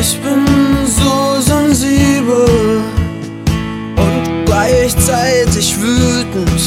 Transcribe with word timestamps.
Ich 0.00 0.16
bin 0.20 0.46
so 0.86 1.40
sensibel 1.40 2.82
und 3.96 4.44
gleichzeitig 4.46 5.76
wütend, 5.80 6.60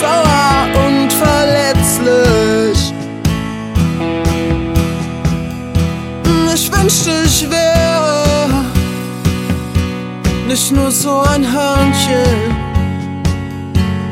sauer 0.00 0.68
und 0.86 1.12
verletzlich. 1.12 2.94
Ich 6.54 6.72
wünschte, 6.72 7.10
ich 7.26 7.50
wäre 7.50 8.64
nicht 10.48 10.72
nur 10.72 10.90
so 10.90 11.20
ein 11.20 11.44
Hörnchen, 11.44 12.56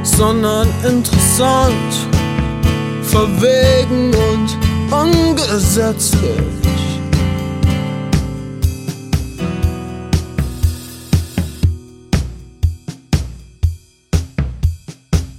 sondern 0.02 0.68
interessant, 0.86 1.92
verwegen 3.02 4.12
und 4.12 4.58
ungesetzlich. 4.92 6.73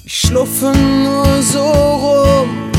Ich 0.07 0.19
schluffe 0.19 0.71
nur 0.71 1.41
so 1.41 1.63
rum, 1.63 2.71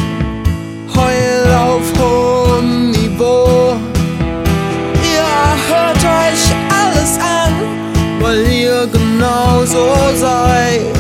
heul 0.94 1.52
auf 1.52 1.92
hohem 1.98 2.92
Niveau. 2.92 3.74
Ihr 5.02 5.26
hört 5.68 5.96
euch 5.96 6.54
alles 6.70 7.18
an, 7.18 7.52
weil 8.20 8.46
ihr 8.46 8.86
genauso 8.86 9.96
seid. 10.14 10.95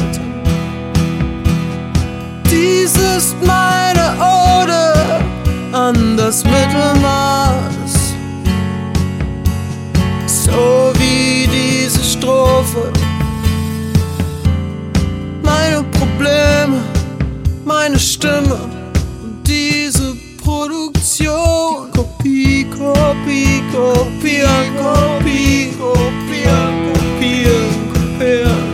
Kopie, 23.76 24.40
kopieren, 24.40 24.76
Kopie, 24.78 25.68
kopieren, 25.76 26.76
kopieren, 26.94 27.74
kopieren. 27.92 28.64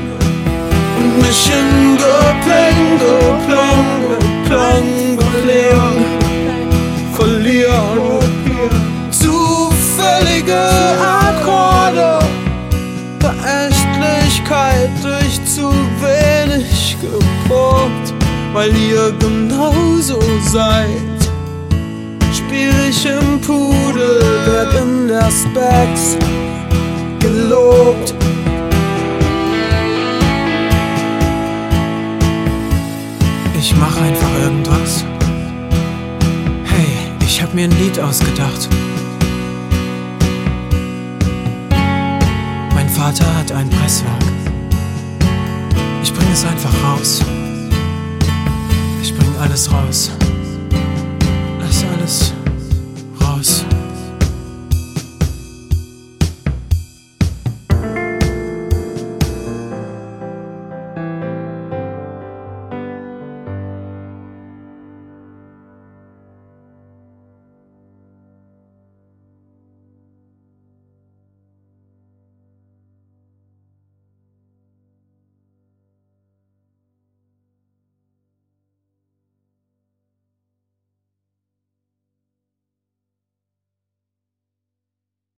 Und 0.96 1.12
mich 1.18 1.50
in 1.50 1.96
Gepläng, 1.96 2.82
Gepläng, 3.02 3.88
Gepläng, 4.10 5.16
Gepläng 5.16 5.98
verlieren. 7.16 8.20
Zufällige 9.10 10.62
Akkorde, 11.00 12.20
Verächtlichkeit 13.18 14.90
durch 15.02 15.44
zu 15.44 15.72
wenig 16.00 16.96
geprobt, 17.00 18.14
weil 18.52 18.70
ihr 18.76 19.12
genauso 19.18 20.20
seid. 20.46 21.18
Spiel 22.32 22.74
ich 22.90 23.06
im 23.06 23.40
Pudel, 23.40 24.01
Specs 25.32 26.18
gelobt. 27.18 28.14
Ich 33.58 33.74
mach 33.76 33.96
einfach 33.96 34.28
irgendwas. 34.42 35.04
Hey, 36.64 36.86
ich 37.24 37.42
hab 37.42 37.54
mir 37.54 37.64
ein 37.64 37.78
Lied 37.78 37.98
ausgedacht. 37.98 38.68
Mein 42.74 42.88
Vater 42.88 43.24
hat 43.36 43.52
ein 43.52 43.70
Presswerk. 43.70 44.24
Ich 46.02 46.12
bring 46.12 46.28
es 46.32 46.44
einfach 46.44 46.74
raus. 46.84 47.20
Ich 49.02 49.16
bring 49.16 49.30
alles 49.40 49.72
raus. 49.72 50.10